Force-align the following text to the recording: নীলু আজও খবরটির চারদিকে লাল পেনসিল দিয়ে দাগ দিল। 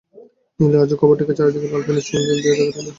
নীলু 0.59 0.77
আজও 0.83 0.95
খবরটির 1.01 1.37
চারদিকে 1.37 1.67
লাল 1.71 1.81
পেনসিল 1.87 2.19
দিয়ে 2.35 2.55
দাগ 2.59 2.69
দিল। 2.75 2.87